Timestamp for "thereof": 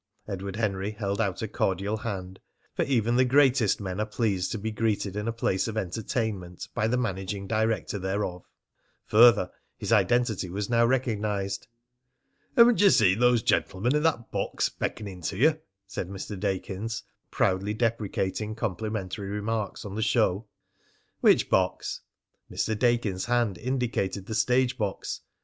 7.99-8.43